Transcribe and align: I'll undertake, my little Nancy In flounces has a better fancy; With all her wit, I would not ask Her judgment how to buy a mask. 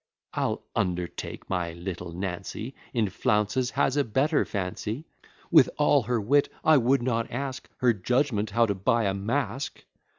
I'll 0.33 0.63
undertake, 0.75 1.47
my 1.47 1.73
little 1.73 2.11
Nancy 2.11 2.73
In 2.91 3.07
flounces 3.07 3.69
has 3.77 3.95
a 3.95 4.03
better 4.03 4.45
fancy; 4.45 5.05
With 5.51 5.69
all 5.77 6.01
her 6.01 6.19
wit, 6.19 6.49
I 6.63 6.77
would 6.77 7.03
not 7.03 7.29
ask 7.29 7.69
Her 7.77 7.93
judgment 7.93 8.49
how 8.49 8.65
to 8.65 8.73
buy 8.73 9.03
a 9.03 9.13
mask. 9.13 9.85